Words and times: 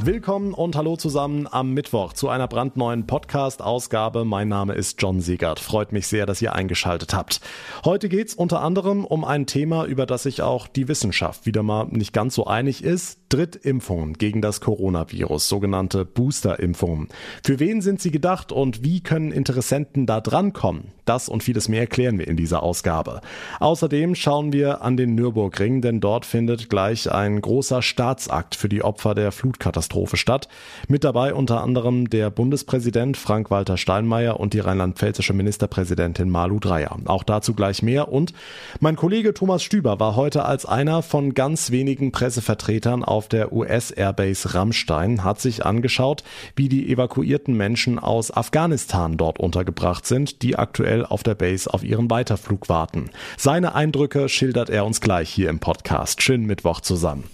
Willkommen 0.00 0.54
und 0.54 0.76
hallo 0.76 0.96
zusammen 0.96 1.48
am 1.50 1.74
Mittwoch 1.74 2.12
zu 2.12 2.28
einer 2.28 2.46
brandneuen 2.46 3.08
Podcast-Ausgabe. 3.08 4.24
Mein 4.24 4.46
Name 4.46 4.74
ist 4.74 5.02
John 5.02 5.20
Siegert. 5.20 5.58
Freut 5.58 5.90
mich 5.90 6.06
sehr, 6.06 6.24
dass 6.24 6.40
ihr 6.40 6.54
eingeschaltet 6.54 7.14
habt. 7.14 7.40
Heute 7.84 8.08
geht's 8.08 8.32
unter 8.32 8.60
anderem 8.60 9.04
um 9.04 9.24
ein 9.24 9.46
Thema, 9.46 9.86
über 9.86 10.06
das 10.06 10.22
sich 10.22 10.40
auch 10.40 10.68
die 10.68 10.86
Wissenschaft 10.86 11.46
wieder 11.46 11.64
mal 11.64 11.88
nicht 11.90 12.12
ganz 12.12 12.36
so 12.36 12.46
einig 12.46 12.84
ist. 12.84 13.18
Drittimpfungen 13.28 14.14
gegen 14.14 14.40
das 14.40 14.60
Coronavirus, 14.60 15.48
sogenannte 15.48 16.06
Boosterimpfungen. 16.06 17.08
Für 17.44 17.58
wen 17.58 17.82
sind 17.82 18.00
sie 18.00 18.10
gedacht 18.10 18.52
und 18.52 18.84
wie 18.84 19.02
können 19.02 19.32
Interessenten 19.32 20.06
da 20.06 20.22
drankommen? 20.22 20.92
Das 21.04 21.28
und 21.28 21.42
vieles 21.42 21.68
mehr 21.68 21.86
klären 21.86 22.18
wir 22.18 22.28
in 22.28 22.36
dieser 22.36 22.62
Ausgabe. 22.62 23.20
Außerdem 23.60 24.14
schauen 24.14 24.52
wir 24.52 24.80
an 24.80 24.96
den 24.96 25.14
Nürburgring, 25.14 25.82
denn 25.82 26.00
dort 26.00 26.24
findet 26.24 26.70
gleich 26.70 27.12
ein 27.12 27.40
großer 27.40 27.82
Staatsakt 27.82 28.54
für 28.54 28.70
die 28.70 28.82
Opfer 28.82 29.14
der 29.14 29.30
Flutkatastrophe 29.30 29.87
statt. 30.14 30.48
Mit 30.88 31.04
dabei 31.04 31.34
unter 31.34 31.62
anderem 31.62 32.10
der 32.10 32.30
Bundespräsident 32.30 33.16
Frank-Walter 33.16 33.76
Steinmeier 33.76 34.38
und 34.38 34.54
die 34.54 34.60
rheinland-pfälzische 34.60 35.32
Ministerpräsidentin 35.32 36.30
Malu 36.30 36.58
Dreyer. 36.58 36.96
Auch 37.06 37.22
dazu 37.22 37.54
gleich 37.54 37.82
mehr 37.82 38.12
und 38.12 38.32
mein 38.80 38.96
Kollege 38.96 39.34
Thomas 39.34 39.62
Stüber 39.62 40.00
war 40.00 40.16
heute 40.16 40.44
als 40.44 40.66
einer 40.66 41.02
von 41.02 41.34
ganz 41.34 41.70
wenigen 41.70 42.12
Pressevertretern 42.12 43.04
auf 43.04 43.28
der 43.28 43.52
US-Airbase 43.52 44.54
Rammstein, 44.54 45.24
hat 45.24 45.40
sich 45.40 45.64
angeschaut, 45.64 46.22
wie 46.56 46.68
die 46.68 46.90
evakuierten 46.90 47.56
Menschen 47.56 47.98
aus 47.98 48.30
Afghanistan 48.30 49.16
dort 49.16 49.38
untergebracht 49.38 50.06
sind, 50.06 50.42
die 50.42 50.56
aktuell 50.56 51.04
auf 51.04 51.22
der 51.22 51.34
Base 51.34 51.72
auf 51.72 51.84
ihren 51.84 52.10
Weiterflug 52.10 52.68
warten. 52.68 53.10
Seine 53.36 53.74
Eindrücke 53.74 54.28
schildert 54.28 54.70
er 54.70 54.84
uns 54.84 55.00
gleich 55.00 55.30
hier 55.30 55.48
im 55.48 55.58
Podcast. 55.58 56.22
Schönen 56.22 56.46
Mittwoch 56.46 56.80
zusammen. 56.80 57.24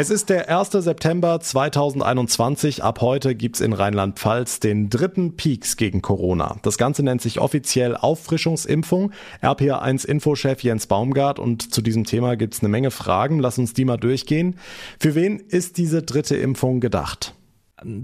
Es 0.00 0.10
ist 0.10 0.28
der 0.28 0.48
1. 0.56 0.70
September 0.70 1.40
2021. 1.40 2.84
Ab 2.84 3.00
heute 3.00 3.34
gibt's 3.34 3.60
in 3.60 3.72
Rheinland-Pfalz 3.72 4.60
den 4.60 4.90
dritten 4.90 5.34
Peaks 5.34 5.76
gegen 5.76 6.02
Corona. 6.02 6.58
Das 6.62 6.78
Ganze 6.78 7.02
nennt 7.02 7.20
sich 7.20 7.40
offiziell 7.40 7.96
Auffrischungsimpfung. 7.96 9.10
RPA1-Infochef 9.42 10.62
Jens 10.62 10.86
Baumgart 10.86 11.40
und 11.40 11.74
zu 11.74 11.82
diesem 11.82 12.04
Thema 12.04 12.36
gibt's 12.36 12.60
eine 12.60 12.68
Menge 12.68 12.92
Fragen. 12.92 13.40
Lass 13.40 13.58
uns 13.58 13.74
die 13.74 13.84
mal 13.84 13.96
durchgehen. 13.96 14.54
Für 15.00 15.16
wen 15.16 15.40
ist 15.40 15.78
diese 15.78 16.04
dritte 16.04 16.36
Impfung 16.36 16.78
gedacht? 16.78 17.34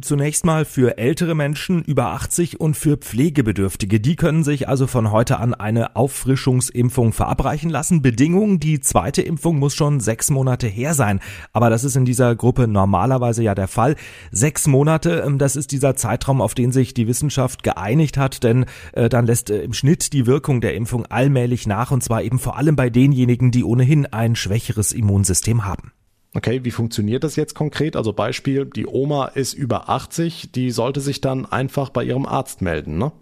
Zunächst 0.02 0.44
mal 0.44 0.64
für 0.64 0.98
ältere 0.98 1.34
Menschen 1.34 1.82
über 1.82 2.10
80 2.10 2.60
und 2.60 2.76
für 2.76 2.96
Pflegebedürftige. 2.96 3.98
Die 3.98 4.14
können 4.14 4.44
sich 4.44 4.68
also 4.68 4.86
von 4.86 5.10
heute 5.10 5.38
an 5.40 5.52
eine 5.52 5.96
Auffrischungsimpfung 5.96 7.12
verabreichen 7.12 7.70
lassen. 7.70 8.00
Bedingung, 8.00 8.60
die 8.60 8.78
zweite 8.78 9.22
Impfung 9.22 9.58
muss 9.58 9.74
schon 9.74 9.98
sechs 9.98 10.30
Monate 10.30 10.68
her 10.68 10.94
sein. 10.94 11.18
Aber 11.52 11.70
das 11.70 11.82
ist 11.82 11.96
in 11.96 12.04
dieser 12.04 12.36
Gruppe 12.36 12.68
normalerweise 12.68 13.42
ja 13.42 13.56
der 13.56 13.66
Fall. 13.66 13.96
Sechs 14.30 14.68
Monate, 14.68 15.24
ähm, 15.26 15.38
das 15.38 15.56
ist 15.56 15.72
dieser 15.72 15.96
Zeitraum, 15.96 16.40
auf 16.40 16.54
den 16.54 16.70
sich 16.70 16.94
die 16.94 17.08
Wissenschaft 17.08 17.64
geeinigt 17.64 18.16
hat, 18.16 18.44
denn 18.44 18.66
äh, 18.92 19.08
dann 19.08 19.26
lässt 19.26 19.50
äh, 19.50 19.62
im 19.62 19.72
Schnitt 19.72 20.12
die 20.12 20.26
Wirkung 20.26 20.60
der 20.60 20.74
Impfung 20.74 21.06
allmählich 21.06 21.66
nach 21.66 21.90
und 21.90 22.02
zwar 22.04 22.22
eben 22.22 22.38
vor 22.38 22.56
allem 22.56 22.76
bei 22.76 22.90
denjenigen, 22.90 23.50
die 23.50 23.64
ohnehin 23.64 24.06
ein 24.06 24.36
schwächeres 24.36 24.92
Immunsystem 24.92 25.64
haben. 25.64 25.92
Okay, 26.36 26.64
wie 26.64 26.72
funktioniert 26.72 27.22
das 27.22 27.36
jetzt 27.36 27.54
konkret? 27.54 27.94
Also 27.94 28.12
Beispiel, 28.12 28.66
die 28.66 28.86
Oma 28.86 29.26
ist 29.26 29.54
über 29.54 29.88
80, 29.88 30.50
die 30.52 30.72
sollte 30.72 31.00
sich 31.00 31.20
dann 31.20 31.46
einfach 31.46 31.90
bei 31.90 32.02
ihrem 32.02 32.26
Arzt 32.26 32.60
melden, 32.60 32.98
ne? 32.98 33.12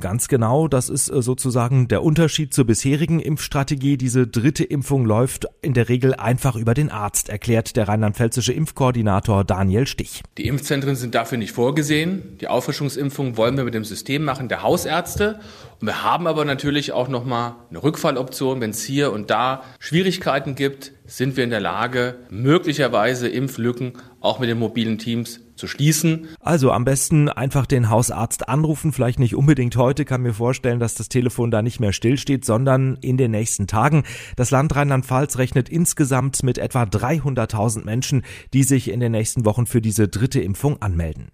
Ganz 0.00 0.28
genau, 0.28 0.68
das 0.68 0.90
ist 0.90 1.08
äh, 1.08 1.22
sozusagen 1.22 1.88
der 1.88 2.02
Unterschied 2.02 2.52
zur 2.52 2.66
bisherigen 2.66 3.20
Impfstrategie. 3.20 3.96
Diese 3.96 4.26
dritte 4.26 4.64
Impfung 4.64 5.06
läuft 5.06 5.46
in 5.62 5.72
der 5.72 5.88
Regel 5.88 6.14
einfach 6.14 6.56
über 6.56 6.74
den 6.74 6.90
Arzt, 6.90 7.30
erklärt 7.30 7.74
der 7.76 7.88
rheinland-pfälzische 7.88 8.52
Impfkoordinator 8.52 9.44
Daniel 9.44 9.86
Stich. 9.86 10.22
Die 10.36 10.46
Impfzentren 10.46 10.94
sind 10.94 11.14
dafür 11.14 11.38
nicht 11.38 11.52
vorgesehen. 11.52 12.36
Die 12.40 12.48
Auffrischungsimpfung 12.48 13.38
wollen 13.38 13.56
wir 13.56 13.64
mit 13.64 13.74
dem 13.74 13.84
System 13.84 14.24
machen 14.24 14.48
der 14.48 14.62
Hausärzte. 14.62 15.40
Und 15.80 15.86
wir 15.86 16.02
haben 16.02 16.26
aber 16.26 16.44
natürlich 16.44 16.92
auch 16.92 17.08
nochmal 17.08 17.54
eine 17.70 17.82
Rückfalloption, 17.82 18.60
wenn 18.60 18.70
es 18.70 18.84
hier 18.84 19.10
und 19.10 19.30
da 19.30 19.62
Schwierigkeiten 19.78 20.54
gibt, 20.54 20.92
sind 21.06 21.36
wir 21.36 21.44
in 21.44 21.50
der 21.50 21.60
Lage, 21.60 22.16
möglicherweise 22.30 23.28
Impflücken 23.28 23.94
auch 24.20 24.38
mit 24.38 24.48
den 24.48 24.58
mobilen 24.58 24.98
Teams 24.98 25.40
zu 25.62 25.68
schließen. 25.68 26.26
Also 26.40 26.72
am 26.72 26.84
besten 26.84 27.28
einfach 27.28 27.66
den 27.66 27.88
Hausarzt 27.88 28.48
anrufen, 28.48 28.92
vielleicht 28.92 29.20
nicht 29.20 29.36
unbedingt 29.36 29.76
heute, 29.76 30.04
kann 30.04 30.22
mir 30.22 30.34
vorstellen, 30.34 30.80
dass 30.80 30.96
das 30.96 31.08
Telefon 31.08 31.52
da 31.52 31.62
nicht 31.62 31.78
mehr 31.78 31.92
stillsteht, 31.92 32.44
sondern 32.44 32.96
in 32.96 33.16
den 33.16 33.30
nächsten 33.30 33.68
Tagen. 33.68 34.02
Das 34.34 34.50
Land 34.50 34.74
Rheinland-Pfalz 34.74 35.38
rechnet 35.38 35.68
insgesamt 35.68 36.42
mit 36.42 36.58
etwa 36.58 36.82
300.000 36.82 37.84
Menschen, 37.84 38.22
die 38.52 38.64
sich 38.64 38.90
in 38.90 38.98
den 38.98 39.12
nächsten 39.12 39.44
Wochen 39.44 39.66
für 39.66 39.80
diese 39.80 40.08
dritte 40.08 40.40
Impfung 40.40 40.82
anmelden. 40.82 41.28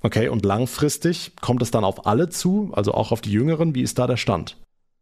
Okay, 0.00 0.28
und 0.28 0.44
langfristig 0.44 1.32
kommt 1.40 1.62
es 1.62 1.70
dann 1.70 1.84
auf 1.84 2.04
alle 2.06 2.28
zu, 2.28 2.70
also 2.72 2.92
auch 2.94 3.12
auf 3.12 3.20
die 3.20 3.30
Jüngeren? 3.30 3.76
Wie 3.76 3.82
ist 3.82 4.00
da 4.00 4.08
der 4.08 4.16
Stand? 4.16 4.56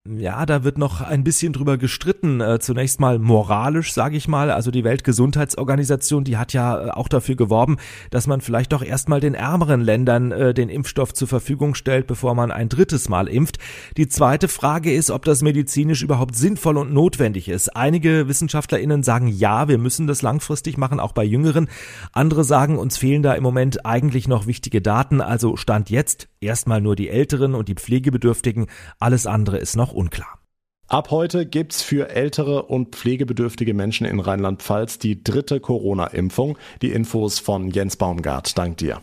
Ja, 0.09 0.47
da 0.47 0.63
wird 0.63 0.79
noch 0.79 1.01
ein 1.01 1.25
bisschen 1.25 1.53
drüber 1.53 1.79
gestritten. 1.79 2.41
Äh, 2.41 2.61
zunächst 2.61 3.01
mal 3.01 3.19
moralisch, 3.19 3.93
sage 3.93 4.17
ich 4.17 4.29
mal. 4.29 4.51
Also 4.51 4.71
die 4.71 4.85
Weltgesundheitsorganisation, 4.85 6.23
die 6.23 6.37
hat 6.37 6.53
ja 6.53 6.87
äh, 6.87 6.91
auch 6.91 7.09
dafür 7.09 7.35
geworben, 7.35 7.79
dass 8.11 8.27
man 8.27 8.41
vielleicht 8.41 8.73
doch 8.73 8.83
erstmal 8.83 9.21
den 9.21 9.35
ärmeren 9.35 9.81
Ländern 9.81 10.31
äh, 10.31 10.55
den 10.55 10.69
Impfstoff 10.69 11.13
zur 11.13 11.27
Verfügung 11.27 11.75
stellt, 11.75 12.07
bevor 12.07 12.35
man 12.35 12.53
ein 12.53 12.69
drittes 12.69 13.09
Mal 13.09 13.27
impft. 13.27 13.59
Die 13.97 14.09
zweite 14.09 14.49
Frage 14.49 14.93
ist, 14.93 15.11
ob 15.11 15.25
das 15.25 15.43
medizinisch 15.43 16.03
überhaupt 16.03 16.37
sinnvoll 16.37 16.77
und 16.77 16.93
notwendig 16.93 17.49
ist. 17.49 17.75
Einige 17.75 18.29
WissenschaftlerInnen 18.29 19.03
sagen, 19.03 19.27
ja, 19.27 19.67
wir 19.67 19.79
müssen 19.79 20.07
das 20.07 20.23
langfristig 20.23 20.77
machen, 20.77 21.01
auch 21.01 21.13
bei 21.13 21.25
Jüngeren. 21.25 21.69
Andere 22.13 22.45
sagen, 22.45 22.79
uns 22.79 22.97
fehlen 22.97 23.23
da 23.23 23.33
im 23.33 23.43
Moment 23.43 23.85
eigentlich 23.87 24.29
noch 24.29 24.47
wichtige 24.47 24.81
Daten. 24.81 25.21
Also 25.21 25.57
Stand 25.57 25.91
jetzt 25.91 26.29
erstmal 26.41 26.81
nur 26.81 26.97
die 26.97 27.09
Älteren 27.09 27.55
und 27.55 27.69
die 27.69 27.75
Pflegebedürftigen. 27.75 28.67
Alles 29.01 29.27
andere 29.27 29.59
ist 29.59 29.77
noch 29.77 29.96
unklar. 29.97 30.39
Ab 30.89 31.11
heute 31.11 31.47
gibt's 31.47 31.83
für 31.83 32.11
ältere 32.11 32.63
und 32.63 32.95
pflegebedürftige 32.95 33.75
Menschen 33.75 34.07
in 34.07 34.21
Rheinland-Pfalz 34.21 35.01
die 35.01 35.25
dritte 35.25 35.59
Corona-Impfung. 35.59 36.59
Die 36.81 36.93
Infos 36.93 37.41
von 37.41 37.71
Jens 37.71 37.97
Baumgart. 37.97 38.57
Dank 38.57 38.77
dir. 38.77 39.03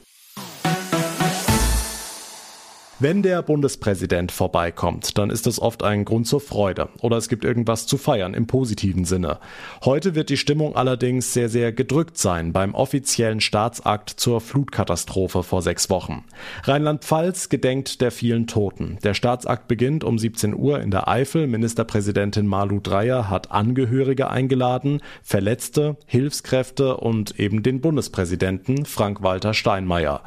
Wenn 3.04 3.22
der 3.22 3.42
Bundespräsident 3.42 4.32
vorbeikommt, 4.32 5.18
dann 5.18 5.30
ist 5.30 5.46
es 5.46 5.62
oft 5.62 5.84
ein 5.84 6.06
Grund 6.06 6.26
zur 6.26 6.40
Freude 6.40 6.88
oder 7.02 7.18
es 7.18 7.28
gibt 7.28 7.44
irgendwas 7.44 7.86
zu 7.86 7.98
feiern 7.98 8.34
im 8.34 8.48
positiven 8.48 9.04
Sinne. 9.04 9.40
Heute 9.84 10.16
wird 10.16 10.30
die 10.30 10.38
Stimmung 10.38 10.78
allerdings 10.78 11.34
sehr, 11.34 11.50
sehr 11.50 11.74
gedrückt 11.74 12.18
sein 12.18 12.54
beim 12.54 12.74
offiziellen 12.74 13.42
Staatsakt 13.42 14.10
zur 14.10 14.40
Flutkatastrophe 14.40 15.44
vor 15.44 15.62
sechs 15.62 15.90
Wochen. 15.90 16.24
Rheinland-Pfalz 16.64 17.50
gedenkt 17.50 18.00
der 18.00 18.10
vielen 18.10 18.48
Toten. 18.48 19.00
Der 19.04 19.16
Staatsakt 19.16 19.68
beginnt 19.68 20.06
um 20.06 20.18
17 20.18 20.56
Uhr 20.56 20.80
in 20.80 20.90
der 20.90 21.10
Eifel. 21.10 21.48
Ministerpräsidentin 21.48 22.48
Malu 22.48 22.80
Dreyer 22.80 23.30
hat 23.30 23.52
Angehörige 23.52 24.30
eingeladen, 24.30 25.02
Verletzte, 25.24 25.98
Hilfskräfte 26.06 26.96
und 26.96 27.38
eben 27.38 27.64
den 27.64 27.82
Bundespräsidenten 27.82 28.86
Frank-Walter 28.86 29.54
Steinmeier. 29.54 30.22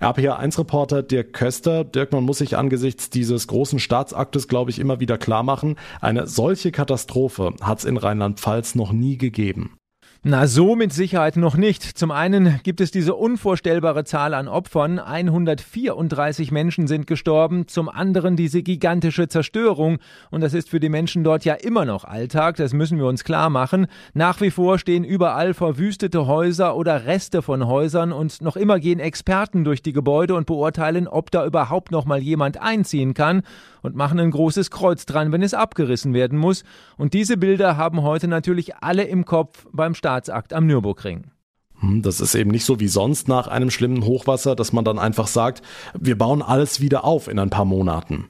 RPA1-Reporter 0.00 1.02
Dirk 1.02 1.34
Köster. 1.34 1.84
Dirk, 1.84 2.21
man 2.22 2.26
muss 2.28 2.38
sich 2.38 2.56
angesichts 2.56 3.10
dieses 3.10 3.48
großen 3.48 3.80
Staatsaktes, 3.80 4.46
glaube 4.46 4.70
ich, 4.70 4.78
immer 4.78 5.00
wieder 5.00 5.18
klar 5.18 5.42
machen, 5.42 5.76
eine 6.00 6.28
solche 6.28 6.70
Katastrophe 6.70 7.52
hat 7.60 7.80
es 7.80 7.84
in 7.84 7.96
Rheinland-Pfalz 7.96 8.76
noch 8.76 8.92
nie 8.92 9.18
gegeben. 9.18 9.76
Na, 10.24 10.46
so 10.46 10.76
mit 10.76 10.92
Sicherheit 10.92 11.36
noch 11.36 11.56
nicht. 11.56 11.82
Zum 11.82 12.12
einen 12.12 12.60
gibt 12.62 12.80
es 12.80 12.92
diese 12.92 13.16
unvorstellbare 13.16 14.04
Zahl 14.04 14.34
an 14.34 14.46
Opfern. 14.46 15.00
134 15.00 16.52
Menschen 16.52 16.86
sind 16.86 17.08
gestorben. 17.08 17.66
Zum 17.66 17.88
anderen 17.88 18.36
diese 18.36 18.62
gigantische 18.62 19.26
Zerstörung. 19.26 19.98
Und 20.30 20.42
das 20.42 20.54
ist 20.54 20.70
für 20.70 20.78
die 20.78 20.90
Menschen 20.90 21.24
dort 21.24 21.44
ja 21.44 21.54
immer 21.54 21.84
noch 21.84 22.04
Alltag. 22.04 22.54
Das 22.54 22.72
müssen 22.72 22.98
wir 22.98 23.06
uns 23.06 23.24
klar 23.24 23.50
machen. 23.50 23.88
Nach 24.14 24.40
wie 24.40 24.52
vor 24.52 24.78
stehen 24.78 25.02
überall 25.02 25.54
verwüstete 25.54 26.28
Häuser 26.28 26.76
oder 26.76 27.04
Reste 27.04 27.42
von 27.42 27.66
Häusern 27.66 28.12
und 28.12 28.42
noch 28.42 28.54
immer 28.56 28.78
gehen 28.78 29.00
Experten 29.00 29.64
durch 29.64 29.82
die 29.82 29.92
Gebäude 29.92 30.36
und 30.36 30.46
beurteilen, 30.46 31.08
ob 31.08 31.32
da 31.32 31.44
überhaupt 31.44 31.90
noch 31.90 32.04
mal 32.04 32.22
jemand 32.22 32.62
einziehen 32.62 33.14
kann 33.14 33.42
und 33.82 33.96
machen 33.96 34.20
ein 34.20 34.30
großes 34.30 34.70
Kreuz 34.70 35.04
dran, 35.04 35.32
wenn 35.32 35.42
es 35.42 35.52
abgerissen 35.52 36.14
werden 36.14 36.38
muss. 36.38 36.62
Und 36.96 37.12
diese 37.12 37.36
Bilder 37.36 37.76
haben 37.76 38.02
heute 38.02 38.28
natürlich 38.28 38.76
alle 38.76 39.02
im 39.02 39.24
Kopf 39.24 39.66
beim 39.72 39.94
Staatsakt 40.12 40.52
am 40.52 40.66
Nürburgring. 40.66 41.30
Hm, 41.80 42.02
das 42.02 42.20
ist 42.20 42.34
eben 42.34 42.50
nicht 42.50 42.66
so 42.66 42.78
wie 42.80 42.88
sonst 42.88 43.28
nach 43.28 43.48
einem 43.48 43.70
schlimmen 43.70 44.04
Hochwasser, 44.04 44.54
dass 44.54 44.74
man 44.74 44.84
dann 44.84 44.98
einfach 44.98 45.26
sagt, 45.26 45.62
wir 45.98 46.18
bauen 46.18 46.42
alles 46.42 46.80
wieder 46.80 47.04
auf 47.04 47.28
in 47.28 47.38
ein 47.38 47.48
paar 47.48 47.64
Monaten. 47.64 48.28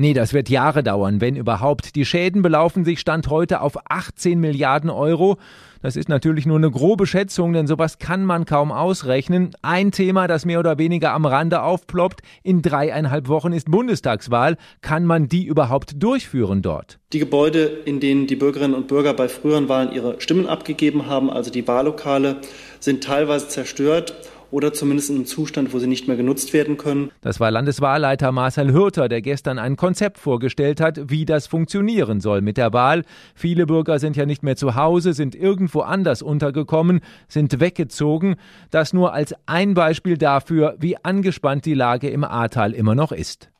Nee, 0.00 0.12
das 0.12 0.32
wird 0.32 0.48
Jahre 0.48 0.84
dauern, 0.84 1.20
wenn 1.20 1.34
überhaupt. 1.34 1.96
Die 1.96 2.04
Schäden 2.04 2.40
belaufen 2.40 2.84
sich 2.84 3.00
Stand 3.00 3.30
heute 3.30 3.60
auf 3.60 3.76
18 3.90 4.38
Milliarden 4.38 4.90
Euro. 4.90 5.38
Das 5.82 5.96
ist 5.96 6.08
natürlich 6.08 6.46
nur 6.46 6.56
eine 6.56 6.70
grobe 6.70 7.04
Schätzung, 7.04 7.52
denn 7.52 7.66
sowas 7.66 7.98
kann 7.98 8.24
man 8.24 8.44
kaum 8.44 8.70
ausrechnen. 8.70 9.50
Ein 9.60 9.90
Thema, 9.90 10.28
das 10.28 10.44
mehr 10.44 10.60
oder 10.60 10.78
weniger 10.78 11.14
am 11.14 11.26
Rande 11.26 11.62
aufploppt, 11.62 12.20
in 12.44 12.62
dreieinhalb 12.62 13.26
Wochen 13.26 13.52
ist 13.52 13.68
Bundestagswahl. 13.68 14.56
Kann 14.82 15.04
man 15.04 15.26
die 15.26 15.46
überhaupt 15.46 16.00
durchführen 16.00 16.62
dort? 16.62 17.00
Die 17.12 17.18
Gebäude, 17.18 17.64
in 17.64 17.98
denen 17.98 18.28
die 18.28 18.36
Bürgerinnen 18.36 18.74
und 18.74 18.86
Bürger 18.86 19.14
bei 19.14 19.28
früheren 19.28 19.68
Wahlen 19.68 19.90
ihre 19.90 20.20
Stimmen 20.20 20.46
abgegeben 20.46 21.06
haben, 21.06 21.28
also 21.28 21.50
die 21.50 21.66
Wahllokale, 21.66 22.36
sind 22.78 23.02
teilweise 23.02 23.48
zerstört 23.48 24.14
oder 24.50 24.72
zumindest 24.72 25.10
in 25.10 25.16
einem 25.16 25.26
Zustand, 25.26 25.72
wo 25.72 25.78
sie 25.78 25.86
nicht 25.86 26.08
mehr 26.08 26.16
genutzt 26.16 26.52
werden 26.52 26.76
können. 26.76 27.10
Das 27.20 27.40
war 27.40 27.50
Landeswahlleiter 27.50 28.32
Marcel 28.32 28.72
Hürter, 28.72 29.08
der 29.08 29.22
gestern 29.22 29.58
ein 29.58 29.76
Konzept 29.76 30.18
vorgestellt 30.18 30.80
hat, 30.80 31.10
wie 31.10 31.24
das 31.24 31.46
funktionieren 31.46 32.20
soll 32.20 32.40
mit 32.40 32.56
der 32.56 32.72
Wahl. 32.72 33.04
Viele 33.34 33.66
Bürger 33.66 33.98
sind 33.98 34.16
ja 34.16 34.26
nicht 34.26 34.42
mehr 34.42 34.56
zu 34.56 34.74
Hause, 34.74 35.12
sind 35.12 35.34
irgendwo 35.34 35.80
anders 35.80 36.22
untergekommen, 36.22 37.00
sind 37.28 37.60
weggezogen. 37.60 38.36
Das 38.70 38.92
nur 38.92 39.12
als 39.12 39.34
ein 39.46 39.74
Beispiel 39.74 40.16
dafür, 40.16 40.76
wie 40.78 40.96
angespannt 40.96 41.64
die 41.64 41.74
Lage 41.74 42.08
im 42.08 42.24
Ahrtal 42.24 42.72
immer 42.72 42.94
noch 42.94 43.12
ist. 43.12 43.50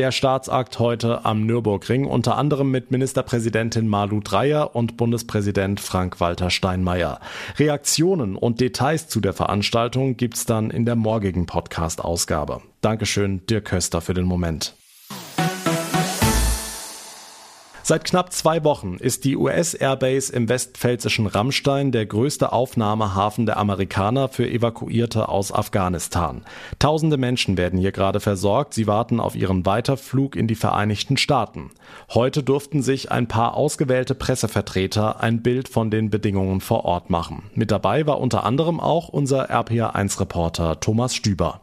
Der 0.00 0.12
Staatsakt 0.12 0.78
heute 0.78 1.26
am 1.26 1.44
Nürburgring, 1.44 2.06
unter 2.06 2.38
anderem 2.38 2.70
mit 2.70 2.90
Ministerpräsidentin 2.90 3.86
Malu 3.86 4.20
Dreyer 4.20 4.74
und 4.74 4.96
Bundespräsident 4.96 5.78
Frank-Walter 5.78 6.48
Steinmeier. 6.48 7.20
Reaktionen 7.58 8.34
und 8.34 8.62
Details 8.62 9.08
zu 9.08 9.20
der 9.20 9.34
Veranstaltung 9.34 10.16
gibt's 10.16 10.46
dann 10.46 10.70
in 10.70 10.86
der 10.86 10.96
morgigen 10.96 11.44
Podcast-Ausgabe. 11.44 12.62
Dankeschön, 12.80 13.44
Dirk 13.44 13.66
Köster, 13.66 14.00
für 14.00 14.14
den 14.14 14.24
Moment. 14.24 14.74
Seit 17.82 18.04
knapp 18.04 18.32
zwei 18.32 18.62
Wochen 18.62 18.96
ist 18.96 19.24
die 19.24 19.36
US-Airbase 19.36 20.32
im 20.32 20.48
westpfälzischen 20.48 21.26
Rammstein 21.26 21.92
der 21.92 22.06
größte 22.06 22.52
Aufnahmehafen 22.52 23.46
der 23.46 23.56
Amerikaner 23.56 24.28
für 24.28 24.48
Evakuierte 24.48 25.28
aus 25.28 25.52
Afghanistan. 25.52 26.42
Tausende 26.78 27.16
Menschen 27.16 27.56
werden 27.56 27.78
hier 27.78 27.92
gerade 27.92 28.20
versorgt. 28.20 28.74
Sie 28.74 28.86
warten 28.86 29.18
auf 29.18 29.34
ihren 29.34 29.66
Weiterflug 29.66 30.36
in 30.36 30.46
die 30.46 30.54
Vereinigten 30.54 31.16
Staaten. 31.16 31.70
Heute 32.12 32.42
durften 32.42 32.82
sich 32.82 33.10
ein 33.10 33.28
paar 33.28 33.54
ausgewählte 33.54 34.14
Pressevertreter 34.14 35.20
ein 35.20 35.42
Bild 35.42 35.68
von 35.68 35.90
den 35.90 36.10
Bedingungen 36.10 36.60
vor 36.60 36.84
Ort 36.84 37.10
machen. 37.10 37.50
Mit 37.54 37.70
dabei 37.70 38.06
war 38.06 38.20
unter 38.20 38.44
anderem 38.44 38.78
auch 38.78 39.08
unser 39.08 39.50
RPA1-Reporter 39.50 40.80
Thomas 40.80 41.14
Stüber. 41.14 41.60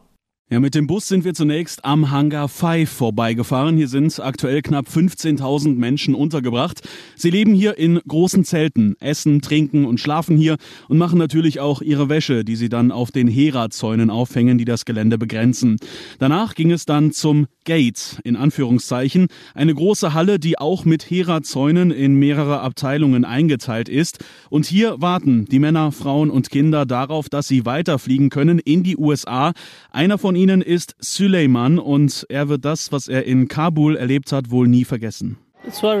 Ja, 0.50 0.60
mit 0.60 0.74
dem 0.74 0.86
Bus 0.86 1.06
sind 1.06 1.26
wir 1.26 1.34
zunächst 1.34 1.84
am 1.84 2.10
Hangar 2.10 2.48
5 2.48 2.88
vorbeigefahren. 2.88 3.76
Hier 3.76 3.86
sind 3.86 4.18
aktuell 4.18 4.62
knapp 4.62 4.86
15.000 4.88 5.74
Menschen 5.74 6.14
untergebracht. 6.14 6.80
Sie 7.16 7.28
leben 7.28 7.52
hier 7.52 7.76
in 7.76 8.00
großen 8.08 8.46
Zelten, 8.46 8.96
essen, 8.98 9.42
trinken 9.42 9.84
und 9.84 10.00
schlafen 10.00 10.38
hier 10.38 10.56
und 10.88 10.96
machen 10.96 11.18
natürlich 11.18 11.60
auch 11.60 11.82
ihre 11.82 12.08
Wäsche, 12.08 12.46
die 12.46 12.56
sie 12.56 12.70
dann 12.70 12.92
auf 12.92 13.10
den 13.10 13.28
Hera-Zäunen 13.28 14.08
aufhängen, 14.08 14.56
die 14.56 14.64
das 14.64 14.86
Gelände 14.86 15.18
begrenzen. 15.18 15.76
Danach 16.18 16.54
ging 16.54 16.70
es 16.70 16.86
dann 16.86 17.12
zum 17.12 17.46
Gate, 17.64 18.18
in 18.24 18.34
Anführungszeichen, 18.34 19.26
eine 19.52 19.74
große 19.74 20.14
Halle, 20.14 20.38
die 20.38 20.58
auch 20.58 20.86
mit 20.86 21.10
Hera-Zäunen 21.10 21.90
in 21.90 22.14
mehrere 22.14 22.60
Abteilungen 22.60 23.26
eingeteilt 23.26 23.90
ist. 23.90 24.24
Und 24.48 24.64
hier 24.64 25.02
warten 25.02 25.44
die 25.44 25.58
Männer, 25.58 25.92
Frauen 25.92 26.30
und 26.30 26.48
Kinder 26.48 26.86
darauf, 26.86 27.28
dass 27.28 27.48
sie 27.48 27.66
weiterfliegen 27.66 28.30
können 28.30 28.58
in 28.58 28.82
die 28.82 28.96
USA. 28.96 29.52
Einer 29.90 30.16
von 30.16 30.37
ihnen 30.38 30.62
ist 30.62 30.94
Süleyman 31.00 31.78
und 31.78 32.24
er 32.28 32.48
wird 32.48 32.64
das, 32.64 32.92
was 32.92 33.08
er 33.08 33.24
in 33.24 33.48
Kabul 33.48 33.96
erlebt 33.96 34.32
hat, 34.32 34.50
wohl 34.50 34.68
nie 34.68 34.84
vergessen. 34.84 35.38
Es 35.66 35.82
war 35.82 36.00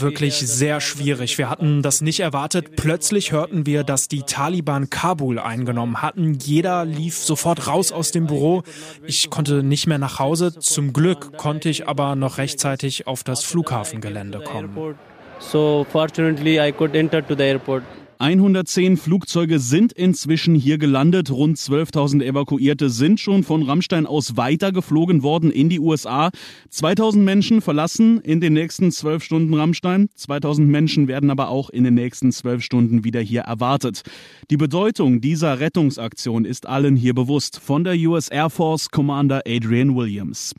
wirklich 0.00 0.34
sehr 0.34 0.80
schwierig. 0.80 1.38
Wir 1.38 1.50
hatten 1.50 1.82
das 1.82 2.00
nicht 2.00 2.20
erwartet. 2.20 2.76
Plötzlich 2.76 3.30
hörten 3.30 3.66
wir, 3.66 3.84
dass 3.84 4.08
die 4.08 4.22
Taliban 4.22 4.88
Kabul 4.90 5.38
eingenommen 5.38 6.00
hatten. 6.02 6.34
Jeder 6.34 6.84
lief 6.86 7.18
sofort 7.18 7.68
raus 7.68 7.92
aus 7.92 8.10
dem 8.10 8.26
Büro. 8.26 8.62
Ich 9.06 9.28
konnte 9.30 9.62
nicht 9.62 9.86
mehr 9.86 9.98
nach 9.98 10.18
Hause. 10.18 10.58
Zum 10.58 10.92
Glück 10.92 11.36
konnte 11.36 11.68
ich 11.68 11.86
aber 11.86 12.16
noch 12.16 12.38
rechtzeitig 12.38 13.06
auf 13.06 13.22
das 13.22 13.44
Flughafengelände 13.44 14.40
kommen. 14.40 14.96
So 15.38 15.86
fortunately 15.90 16.58
I 16.58 16.72
could 16.72 16.94
enter 16.94 17.26
to 17.26 17.34
the 17.34 17.44
airport. 17.44 17.82
110 18.20 18.98
Flugzeuge 18.98 19.58
sind 19.58 19.94
inzwischen 19.94 20.54
hier 20.54 20.76
gelandet. 20.76 21.30
Rund 21.30 21.56
12.000 21.56 22.22
Evakuierte 22.22 22.90
sind 22.90 23.18
schon 23.18 23.44
von 23.44 23.62
Rammstein 23.62 24.04
aus 24.04 24.36
weitergeflogen 24.36 25.22
worden 25.22 25.50
in 25.50 25.70
die 25.70 25.80
USA. 25.80 26.28
2000 26.68 27.24
Menschen 27.24 27.62
verlassen 27.62 28.20
in 28.20 28.42
den 28.42 28.52
nächsten 28.52 28.92
zwölf 28.92 29.24
Stunden 29.24 29.54
Rammstein. 29.54 30.10
2000 30.16 30.68
Menschen 30.68 31.08
werden 31.08 31.30
aber 31.30 31.48
auch 31.48 31.70
in 31.70 31.82
den 31.82 31.94
nächsten 31.94 32.30
zwölf 32.30 32.62
Stunden 32.62 33.04
wieder 33.04 33.20
hier 33.20 33.40
erwartet. 33.40 34.02
Die 34.50 34.58
Bedeutung 34.58 35.22
dieser 35.22 35.58
Rettungsaktion 35.58 36.44
ist 36.44 36.66
allen 36.66 36.96
hier 36.96 37.14
bewusst. 37.14 37.58
Von 37.58 37.84
der 37.84 37.94
US 37.94 38.28
Air 38.28 38.50
Force 38.50 38.90
Commander 38.90 39.40
Adrian 39.46 39.96
Williams. 39.96 40.54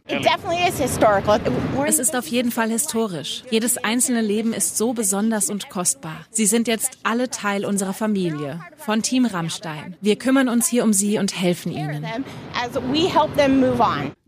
Es 1.86 2.00
ist 2.00 2.16
auf 2.16 2.26
jeden 2.26 2.52
Fall 2.52 2.72
historisch. 2.72 3.44
Jedes 3.52 3.78
einzelne 3.78 4.22
Leben 4.22 4.52
ist 4.52 4.78
so 4.78 4.94
besonders 4.94 5.52
und 5.52 5.70
kostbar. 5.70 6.26
Sie 6.32 6.48
sind 6.48 6.68
jetzt 6.68 6.98
alle 7.04 7.30
Teil 7.30 7.51
Teil 7.52 7.66
unserer 7.66 7.92
Familie, 7.92 8.62
von 8.78 9.02
Team 9.02 9.26
Rammstein. 9.26 9.98
Wir 10.00 10.16
kümmern 10.16 10.48
uns 10.48 10.70
hier 10.70 10.86
um 10.86 10.94
sie 10.94 11.18
und 11.18 11.38
helfen 11.38 11.74
ihnen. 11.74 12.06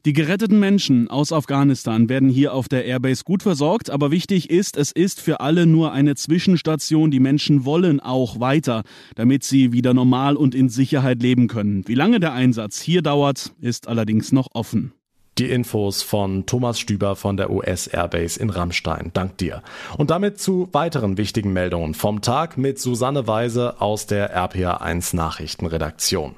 Die 0.06 0.12
geretteten 0.12 0.60
Menschen 0.60 1.10
aus 1.10 1.31
Afghanistan 1.31 2.10
werden 2.10 2.28
hier 2.28 2.54
auf 2.54 2.68
der 2.68 2.84
Airbase 2.84 3.24
gut 3.24 3.42
versorgt, 3.42 3.90
aber 3.90 4.12
wichtig 4.12 4.50
ist, 4.50 4.75
es 4.75 4.92
ist 4.92 5.22
für 5.22 5.40
alle 5.40 5.66
nur 5.66 5.94
eine 5.94 6.16
Zwischenstation. 6.16 7.12
Die 7.12 7.22
Menschen 7.22 7.64
wollen 7.64 8.02
auch 8.02 8.42
weiter, 8.42 8.84
damit 9.16 9.46
sie 9.46 9.72
wieder 9.72 9.94
normal 9.94 10.36
und 10.36 10.54
in 10.54 10.68
Sicherheit 10.68 11.22
leben 11.22 11.48
können. 11.48 11.88
Wie 11.88 11.96
lange 11.96 12.20
der 12.20 12.34
Einsatz 12.34 12.81
hier 12.81 13.02
dauert, 13.02 13.54
ist 13.62 13.88
allerdings 13.88 14.34
noch 14.34 14.50
offen. 14.54 14.92
Die 15.39 15.50
Infos 15.50 16.03
von 16.03 16.45
Thomas 16.45 16.80
Stüber 16.80 17.15
von 17.15 17.38
der 17.38 17.50
US 17.50 17.88
Airbase 17.88 18.39
in 18.39 18.51
Rammstein. 18.51 19.09
Dank 19.13 19.38
dir. 19.39 19.63
Und 19.97 20.12
damit 20.12 20.39
zu 20.39 20.69
weiteren 20.74 21.18
wichtigen 21.18 21.53
Meldungen 21.53 21.95
vom 21.95 22.21
Tag 22.21 22.57
mit 22.57 22.80
Susanne 22.80 23.25
Weise 23.25 23.81
aus 23.81 24.06
der 24.06 24.38
RPA1 24.38 25.15
Nachrichtenredaktion. 25.15 26.35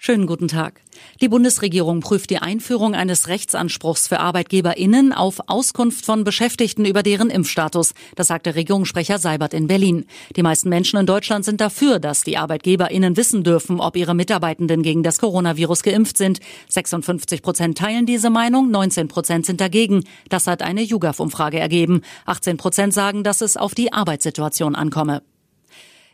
Schönen 0.00 0.28
guten 0.28 0.46
Tag. 0.46 0.80
Die 1.20 1.28
Bundesregierung 1.28 1.98
prüft 2.00 2.30
die 2.30 2.38
Einführung 2.38 2.94
eines 2.94 3.26
Rechtsanspruchs 3.26 4.06
für 4.06 4.20
ArbeitgeberInnen 4.20 5.12
auf 5.12 5.40
Auskunft 5.48 6.06
von 6.06 6.22
Beschäftigten 6.22 6.84
über 6.84 7.02
deren 7.02 7.30
Impfstatus. 7.30 7.94
Das 8.14 8.28
sagte 8.28 8.54
Regierungssprecher 8.54 9.18
Seibert 9.18 9.54
in 9.54 9.66
Berlin. 9.66 10.06
Die 10.36 10.44
meisten 10.44 10.68
Menschen 10.68 11.00
in 11.00 11.06
Deutschland 11.06 11.44
sind 11.44 11.60
dafür, 11.60 11.98
dass 11.98 12.22
die 12.22 12.36
ArbeitgeberInnen 12.36 13.16
wissen 13.16 13.42
dürfen, 13.42 13.80
ob 13.80 13.96
ihre 13.96 14.14
Mitarbeitenden 14.14 14.84
gegen 14.84 15.02
das 15.02 15.18
Coronavirus 15.18 15.82
geimpft 15.82 16.16
sind. 16.16 16.38
56 16.68 17.42
Prozent 17.42 17.76
teilen 17.76 18.06
diese 18.06 18.30
Meinung, 18.30 18.70
19 18.70 19.08
Prozent 19.08 19.46
sind 19.46 19.60
dagegen. 19.60 20.04
Das 20.28 20.46
hat 20.46 20.62
eine 20.62 20.82
YouGov-Umfrage 20.82 21.58
ergeben. 21.58 22.02
18 22.24 22.56
Prozent 22.56 22.94
sagen, 22.94 23.24
dass 23.24 23.40
es 23.40 23.56
auf 23.56 23.74
die 23.74 23.92
Arbeitssituation 23.92 24.76
ankomme. 24.76 25.22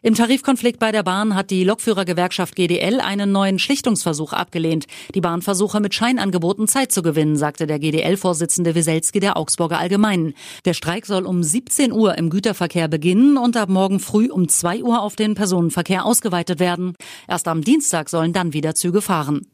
Im 0.04 0.14
Tarifkonflikt 0.14 0.78
bei 0.80 0.92
der 0.92 1.02
Bahn 1.02 1.34
hat 1.34 1.49
die 1.49 1.64
Lokführergewerkschaft 1.64 2.54
GDL 2.56 3.00
einen 3.00 3.32
neuen 3.32 3.58
Schlichtungsversuch 3.58 4.34
abgelehnt. 4.34 4.84
Die 5.14 5.23
Bahn 5.23 5.40
versuche 5.40 5.80
mit 5.80 5.94
Scheinangeboten 5.94 6.68
Zeit 6.68 6.92
zu 6.92 7.00
gewinnen, 7.00 7.37
sagte 7.37 7.66
der 7.66 7.78
GDL-Vorsitzende 7.78 8.75
Wieselski 8.75 9.18
der 9.18 9.38
Augsburger 9.38 9.78
Allgemeinen. 9.78 10.34
Der 10.66 10.75
Streik 10.75 11.06
soll 11.06 11.25
um 11.25 11.42
17 11.42 11.90
Uhr 11.90 12.18
im 12.18 12.28
Güterverkehr 12.28 12.88
beginnen 12.88 13.38
und 13.38 13.56
ab 13.56 13.70
morgen 13.70 13.99
früh 13.99 14.28
um 14.28 14.46
2 14.46 14.82
Uhr 14.82 15.00
auf 15.00 15.16
den 15.16 15.34
Personenverkehr 15.34 16.04
ausgeweitet 16.04 16.61
werden. 16.61 16.96
Erst 17.26 17.49
am 17.49 17.62
Dienstag 17.62 18.11
sollen 18.11 18.34
dann 18.34 18.52
wieder 18.52 18.75
Züge 18.75 19.00
fahren. 19.00 19.53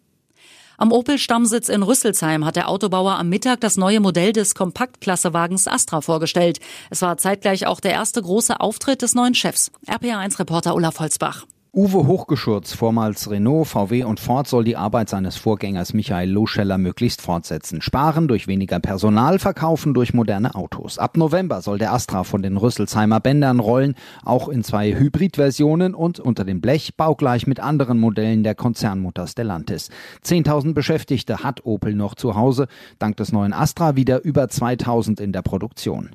Am 0.81 0.93
Opel-Stammsitz 0.93 1.69
in 1.69 1.83
Rüsselsheim 1.83 2.47
hat 2.47 2.57
der 2.57 2.71
Autobauer 2.71 3.19
am 3.19 3.29
Mittag 3.29 3.61
das 3.61 3.77
neue 3.77 4.01
Modell 4.01 4.33
des 4.33 4.55
Kompaktklassewagens 4.55 5.69
Astra 5.69 6.01
vorgestellt. 6.01 6.59
Es 6.89 7.03
war 7.03 7.19
zeitgleich 7.19 7.67
auch 7.67 7.81
der 7.81 7.93
erste 7.93 8.23
große 8.23 8.59
Auftritt 8.61 9.03
des 9.03 9.15
neuen 9.15 9.35
Chefs. 9.35 9.71
RPA1-Reporter 9.87 10.75
Olaf 10.75 10.99
Holzbach. 10.99 11.45
Uwe 11.73 12.09
Hochgeschurz, 12.09 12.73
vormals 12.73 13.31
Renault, 13.31 13.69
VW 13.69 14.03
und 14.03 14.19
Ford, 14.19 14.49
soll 14.49 14.65
die 14.65 14.77
Arbeit 14.77 15.09
seines 15.09 15.37
Vorgängers 15.37 15.95
Michael 15.95 16.29
Loscheller 16.29 16.79
möglichst 16.79 17.23
fortsetzen. 17.23 17.81
Sparen 17.81 18.27
durch 18.27 18.49
weniger 18.49 18.81
Personal, 18.81 19.39
verkaufen 19.39 19.95
durch 19.95 20.13
moderne 20.13 20.57
Autos. 20.57 20.99
Ab 20.99 21.17
November 21.17 21.63
soll 21.63 21.79
der 21.79 21.93
Astra 21.93 22.25
von 22.25 22.43
den 22.43 22.57
Rüsselsheimer 22.57 23.21
Bändern 23.21 23.61
rollen, 23.61 23.95
auch 24.25 24.49
in 24.49 24.65
zwei 24.65 24.93
Hybridversionen 24.99 25.95
und 25.95 26.19
unter 26.19 26.45
dem 26.45 26.61
Blech 26.61 26.97
baugleich 26.97 27.47
mit 27.47 27.61
anderen 27.61 28.01
Modellen 28.01 28.43
der 28.43 28.57
Konzernmutter 28.57 29.29
Stellantis. 29.29 29.91
10.000 30.25 30.75
Beschäftigte 30.75 31.45
hat 31.45 31.65
Opel 31.65 31.95
noch 31.95 32.17
zu 32.17 32.35
Hause, 32.35 32.67
dank 32.99 33.17
des 33.17 33.31
neuen 33.31 33.53
Astra 33.53 33.95
wieder 33.95 34.25
über 34.25 34.47
2.000 34.47 35.21
in 35.21 35.31
der 35.31 35.43
Produktion. 35.43 36.11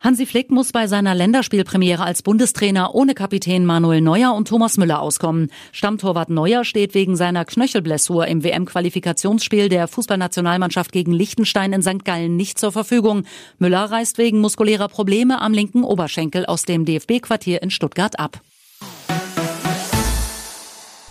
Hansi 0.00 0.26
Flick 0.26 0.50
muss 0.50 0.72
bei 0.72 0.86
seiner 0.86 1.14
Länderspielpremiere 1.14 2.02
als 2.02 2.22
Bundestrainer 2.22 2.94
ohne 2.94 3.14
Kapitän 3.14 3.64
Manuel 3.64 4.02
Neuer 4.02 4.34
und 4.34 4.46
Thomas 4.46 4.76
Müller 4.76 5.00
auskommen. 5.00 5.50
Stammtorwart 5.72 6.28
Neuer 6.28 6.64
steht 6.64 6.94
wegen 6.94 7.16
seiner 7.16 7.44
Knöchelblessur 7.44 8.26
im 8.26 8.44
WM-Qualifikationsspiel 8.44 9.68
der 9.70 9.88
Fußballnationalmannschaft 9.88 10.92
gegen 10.92 11.12
Liechtenstein 11.12 11.72
in 11.72 11.82
St. 11.82 12.04
Gallen 12.04 12.36
nicht 12.36 12.58
zur 12.58 12.72
Verfügung. 12.72 13.24
Müller 13.58 13.90
reist 13.90 14.18
wegen 14.18 14.40
muskulärer 14.40 14.88
Probleme 14.88 15.40
am 15.40 15.54
linken 15.54 15.82
Oberschenkel 15.82 16.44
aus 16.44 16.64
dem 16.64 16.84
DFB-Quartier 16.84 17.62
in 17.62 17.70
Stuttgart 17.70 18.18
ab. 18.18 18.42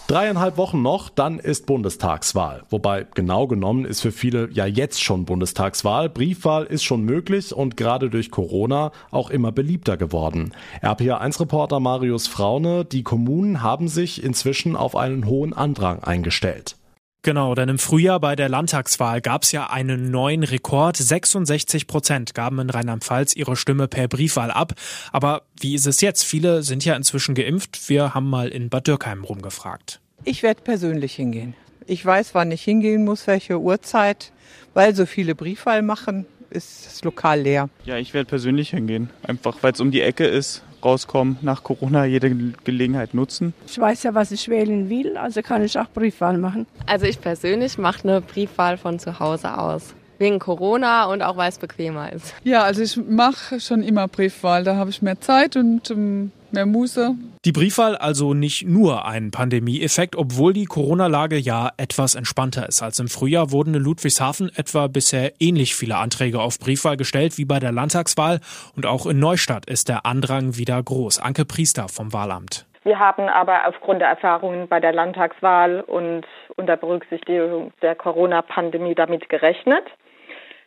Dreieinhalb 0.08 0.58
Wochen 0.58 0.84
noch, 0.84 1.10
dann 1.10 1.40
ist 1.40 1.66
Bundestagswahl. 1.66 2.64
Wobei 2.70 3.08
genau 3.16 3.48
genommen 3.48 3.86
ist 3.86 4.02
für 4.02 4.12
viele 4.12 4.50
ja 4.52 4.68
jetzt 4.68 5.02
schon 5.02 5.26
Bundestagswahl. 5.26 6.10
Briefwahl 6.10 6.66
ist 6.66 6.84
schon 6.84 7.02
möglich 7.02 7.56
und 7.56 7.76
gerade 7.76 8.12
durch 8.12 8.30
Corona 8.30 8.92
auch 9.10 9.32
immer 9.32 9.52
beliebter 9.52 9.98
geworden. 9.98 10.54
RPA1-Reporter 10.84 11.80
Marius 11.80 12.28
Fraune, 12.28 12.86
die 12.86 13.02
Kommunen 13.02 13.64
haben 13.64 13.88
sich 13.88 14.24
inzwischen 14.24 14.76
auf 14.76 14.96
einen 14.96 15.26
hohen 15.26 15.54
Andrang 15.54 16.04
eingestellt. 16.04 16.76
Genau, 17.26 17.56
denn 17.56 17.70
im 17.70 17.80
Frühjahr 17.80 18.20
bei 18.20 18.36
der 18.36 18.50
Landtagswahl 18.50 19.20
gab 19.20 19.42
es 19.42 19.52
ja 19.52 19.72
einen 19.72 20.12
neuen 20.12 20.44
Rekord. 20.44 20.96
66 20.96 21.88
Prozent 21.88 22.36
gaben 22.36 22.60
in 22.60 22.70
Rheinland-Pfalz 22.70 23.36
ihre 23.36 23.56
Stimme 23.56 23.88
per 23.88 24.08
Briefwahl 24.08 24.52
ab. 24.52 24.74
Aber 25.12 25.42
wie 25.60 25.74
ist 25.74 25.88
es 25.88 26.02
jetzt? 26.02 26.24
Viele 26.24 26.62
sind 26.62 26.86
ja 26.86 26.96
inzwischen 26.96 27.34
geimpft. 27.34 27.90
Wir 27.90 28.14
haben 28.14 28.30
mal 28.30 28.50
in 28.50 28.70
Bad 28.70 28.86
Dürkheim 28.86 29.24
rumgefragt. 29.24 30.02
Ich 30.24 30.44
werde 30.44 30.62
persönlich 30.62 31.16
hingehen. 31.16 31.56
Ich 31.88 32.06
weiß, 32.06 32.36
wann 32.36 32.52
ich 32.52 32.62
hingehen 32.62 33.04
muss, 33.04 33.26
welche 33.26 33.60
Uhrzeit, 33.60 34.32
weil 34.76 34.94
so 34.94 35.08
viele 35.08 35.34
Briefwahl 35.34 35.82
machen, 35.82 36.28
ist 36.52 36.86
das 36.86 37.04
Lokal 37.04 37.42
leer. 37.42 37.70
Ja, 37.86 37.98
ich 37.98 38.14
werde 38.14 38.30
persönlich 38.30 38.70
hingehen, 38.70 39.10
einfach 39.24 39.58
weil 39.64 39.74
es 39.74 39.80
um 39.80 39.90
die 39.90 40.02
Ecke 40.02 40.28
ist 40.28 40.62
rauskommen, 40.86 41.38
nach 41.42 41.64
Corona 41.64 42.06
jede 42.06 42.34
Gelegenheit 42.64 43.14
nutzen. 43.14 43.54
Ich 43.68 43.78
weiß 43.78 44.04
ja, 44.04 44.14
was 44.14 44.32
ich 44.32 44.48
wählen 44.48 44.90
will, 44.90 45.18
also 45.18 45.42
kann 45.42 45.64
ich 45.64 45.78
auch 45.78 45.90
Briefwahl 45.94 46.38
machen. 46.38 46.68
Also 46.86 47.06
ich 47.06 47.20
persönlich 47.20 47.78
mache 47.78 48.08
eine 48.08 48.22
Briefwahl 48.22 48.78
von 48.78 49.00
zu 49.00 49.20
Hause 49.20 49.58
aus. 49.58 49.96
Wegen 50.18 50.40
Corona 50.40 51.06
und 51.06 51.22
auch 51.22 51.36
weil 51.36 51.50
es 51.50 51.58
bequemer 51.58 52.14
ist. 52.14 52.34
Ja, 52.46 52.64
also 52.64 52.82
ich 52.82 52.96
mache 52.96 53.60
schon 53.60 53.84
immer 53.84 54.08
Briefwahl. 54.08 54.64
Da 54.64 54.78
habe 54.78 54.90
ich 54.90 55.02
mehr 55.02 55.20
Zeit 55.20 55.58
und 55.58 55.92
ähm, 55.92 56.32
mehr 56.56 56.66
Muße. 56.66 57.14
Die 57.46 57.52
Briefwahl 57.52 57.96
also 57.96 58.34
nicht 58.34 58.68
nur 58.68 59.06
ein 59.06 59.30
Pandemieeffekt, 59.30 60.16
obwohl 60.16 60.54
die 60.54 60.66
Corona-Lage 60.66 61.38
ja 61.38 61.70
etwas 61.78 62.16
entspannter 62.16 62.68
ist 62.68 62.82
als 62.82 63.00
im 63.00 63.08
Frühjahr, 63.08 63.52
wurden 63.52 63.76
in 63.76 63.84
Ludwigshafen 63.84 64.52
etwa 64.56 64.88
bisher 64.88 65.34
ähnlich 65.40 65.76
viele 65.76 65.98
Anträge 65.98 66.40
auf 66.40 66.58
Briefwahl 66.58 66.98
gestellt 66.98 67.38
wie 67.38 67.46
bei 67.46 67.60
der 67.60 67.72
Landtagswahl 67.72 68.40
und 68.76 68.88
auch 68.88 69.06
in 69.06 69.20
Neustadt 69.20 69.68
ist 69.68 69.90
der 69.90 70.06
Andrang 70.06 70.58
wieder 70.58 70.82
groß. 70.82 71.20
Anke 71.20 71.46
Priester 71.46 71.88
vom 71.88 72.12
Wahlamt. 72.12 72.66
Wir 72.84 73.00
haben 73.00 73.30
aber 73.30 73.68
aufgrund 73.68 74.02
der 74.02 74.10
Erfahrungen 74.10 74.68
bei 74.68 74.80
der 74.80 74.94
Landtagswahl 74.94 75.82
und 75.82 76.24
unter 76.56 76.78
Berücksichtigung 76.78 77.74
der 77.82 77.96
Corona-Pandemie 77.96 78.96
damit 78.96 79.28
gerechnet. 79.28 79.84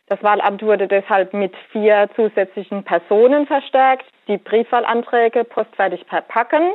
Das 0.07 0.21
Wahlamt 0.23 0.61
wurde 0.61 0.87
deshalb 0.87 1.33
mit 1.33 1.53
vier 1.71 2.09
zusätzlichen 2.15 2.83
Personen 2.83 3.47
verstärkt, 3.47 4.05
die 4.29 4.37
Briefwahlanträge 4.37 5.43
postfertig 5.43 6.05
verpacken, 6.07 6.71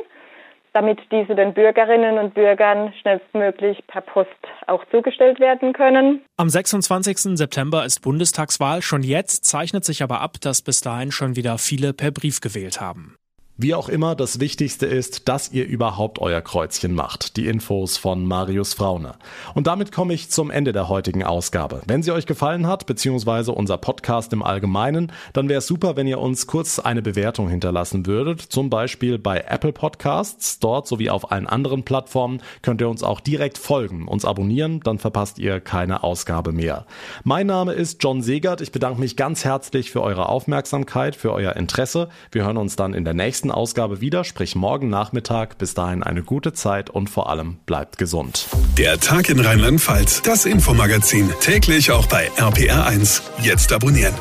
damit 0.73 0.99
diese 1.09 1.35
den 1.35 1.53
Bürgerinnen 1.53 2.19
und 2.19 2.33
Bürgern 2.33 2.93
schnellstmöglich 3.01 3.81
per 3.87 4.01
Post 4.01 4.29
auch 4.67 4.83
zugestellt 4.91 5.39
werden 5.39 5.71
können. 5.73 6.23
Am 6.37 6.49
26. 6.49 7.37
September 7.37 7.85
ist 7.85 8.01
Bundestagswahl. 8.01 8.81
Schon 8.81 9.01
jetzt 9.01 9.45
zeichnet 9.45 9.85
sich 9.85 10.03
aber 10.03 10.19
ab, 10.19 10.33
dass 10.41 10.61
bis 10.61 10.81
dahin 10.81 11.11
schon 11.11 11.37
wieder 11.37 11.57
viele 11.57 11.93
per 11.93 12.11
Brief 12.11 12.41
gewählt 12.41 12.81
haben. 12.81 13.15
Wie 13.57 13.73
auch 13.73 13.87
immer, 13.87 14.15
das 14.15 14.41
Wichtigste 14.41 14.85
ist, 14.85 15.29
dass 15.29 15.49
ihr 15.53 15.65
überhaupt 15.65 16.19
euer 16.19 16.41
Kreuzchen 16.41 16.93
macht. 16.93 17.37
Die 17.37 17.47
Infos 17.47 17.95
von 17.95 18.25
Marius 18.25 18.73
Fraune. 18.73 19.13
Und 19.53 19.67
damit 19.67 19.93
komme 19.93 20.13
ich 20.13 20.29
zum 20.29 20.51
Ende 20.51 20.73
der 20.73 20.89
heutigen 20.89 21.23
Ausgabe. 21.23 21.81
Wenn 21.87 22.03
sie 22.03 22.11
euch 22.11 22.25
gefallen 22.25 22.67
hat, 22.67 22.85
beziehungsweise 22.85 23.53
unser 23.53 23.77
Podcast 23.77 24.33
im 24.33 24.43
Allgemeinen, 24.43 25.09
dann 25.31 25.47
wäre 25.47 25.59
es 25.59 25.67
super, 25.67 25.95
wenn 25.95 26.05
ihr 26.05 26.19
uns 26.19 26.47
kurz 26.47 26.79
eine 26.79 27.01
Bewertung 27.01 27.47
hinterlassen 27.47 28.05
würdet. 28.05 28.41
Zum 28.41 28.69
Beispiel 28.69 29.17
bei 29.19 29.45
Apple 29.47 29.71
Podcasts. 29.71 30.59
Dort 30.59 30.85
sowie 30.85 31.09
auf 31.09 31.31
allen 31.31 31.47
anderen 31.47 31.83
Plattformen 31.83 32.41
könnt 32.61 32.81
ihr 32.81 32.89
uns 32.89 33.03
auch 33.03 33.21
direkt 33.21 33.57
folgen, 33.57 34.09
uns 34.09 34.25
abonnieren, 34.25 34.81
dann 34.81 34.99
verpasst 34.99 35.39
ihr 35.39 35.61
keine 35.61 36.03
Ausgabe 36.03 36.51
mehr. 36.51 36.85
Mein 37.23 37.47
Name 37.47 37.71
ist 37.71 38.03
John 38.03 38.21
Segert. 38.21 38.59
Ich 38.59 38.73
bedanke 38.73 38.99
mich 38.99 39.15
ganz 39.15 39.45
herzlich 39.45 39.91
für 39.91 40.01
eure 40.01 40.27
Aufmerksamkeit, 40.27 41.15
für 41.15 41.31
euer 41.31 41.55
Interesse. 41.55 42.09
Wir 42.33 42.43
hören 42.43 42.57
uns 42.57 42.75
dann 42.75 42.93
in 42.93 43.05
der 43.05 43.13
nächsten 43.13 43.44
nächsten 43.45 43.51
Ausgabe 43.51 44.01
wieder, 44.01 44.23
sprich 44.23 44.55
morgen 44.55 44.89
Nachmittag. 44.89 45.57
Bis 45.57 45.73
dahin 45.73 46.01
eine 46.03 46.23
gute 46.23 46.53
Zeit 46.53 46.89
und 46.89 47.09
vor 47.09 47.29
allem 47.29 47.57
bleibt 47.65 47.97
gesund. 47.97 48.47
Der 48.77 48.99
Tag 48.99 49.29
in 49.29 49.39
Rheinland-Pfalz, 49.39 50.21
das 50.23 50.45
Infomagazin, 50.45 51.29
täglich 51.41 51.91
auch 51.91 52.07
bei 52.07 52.29
RPR1. 52.37 53.21
Jetzt 53.41 53.71
abonnieren. 53.71 54.13